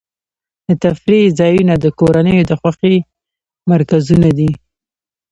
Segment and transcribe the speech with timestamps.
[0.67, 2.95] د تفریح ځایونه د کورنیو د خوښۍ
[3.71, 4.51] مرکزونه دي.